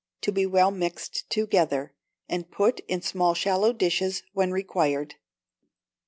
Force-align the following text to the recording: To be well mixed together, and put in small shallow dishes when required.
To 0.21 0.31
be 0.31 0.47
well 0.47 0.71
mixed 0.71 1.29
together, 1.29 1.93
and 2.27 2.49
put 2.49 2.79
in 2.87 3.03
small 3.03 3.35
shallow 3.35 3.71
dishes 3.71 4.23
when 4.33 4.49
required. 4.51 5.13